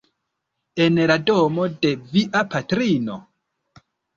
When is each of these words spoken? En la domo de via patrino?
En 0.85 0.97
la 1.11 1.17
domo 1.27 1.67
de 1.85 1.93
via 2.15 2.45
patrino? 2.55 3.19